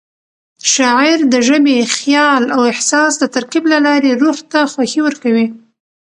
[0.73, 5.45] شاعري د ژبې، خیال او احساس د ترکیب له لارې روح ته خوښي ورکوي.